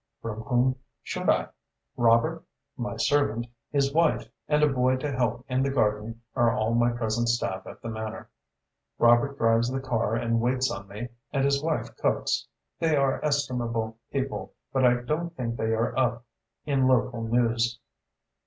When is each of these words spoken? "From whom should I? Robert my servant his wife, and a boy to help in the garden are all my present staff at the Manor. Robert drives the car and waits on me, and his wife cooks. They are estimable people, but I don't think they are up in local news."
"From 0.19 0.41
whom 0.41 0.77
should 1.03 1.29
I? 1.29 1.49
Robert 1.95 2.43
my 2.75 2.95
servant 2.95 3.45
his 3.69 3.93
wife, 3.93 4.27
and 4.47 4.63
a 4.63 4.67
boy 4.67 4.95
to 4.95 5.11
help 5.11 5.45
in 5.47 5.61
the 5.61 5.69
garden 5.69 6.23
are 6.35 6.51
all 6.57 6.73
my 6.73 6.91
present 6.91 7.29
staff 7.29 7.67
at 7.67 7.83
the 7.83 7.89
Manor. 7.89 8.27
Robert 8.97 9.37
drives 9.37 9.69
the 9.69 9.79
car 9.79 10.15
and 10.15 10.41
waits 10.41 10.71
on 10.71 10.87
me, 10.87 11.09
and 11.31 11.45
his 11.45 11.61
wife 11.61 11.95
cooks. 11.97 12.47
They 12.79 12.95
are 12.95 13.23
estimable 13.23 13.99
people, 14.11 14.55
but 14.73 14.83
I 14.85 15.01
don't 15.01 15.35
think 15.35 15.55
they 15.55 15.71
are 15.71 15.95
up 15.95 16.25
in 16.65 16.87
local 16.87 17.21
news." 17.21 17.79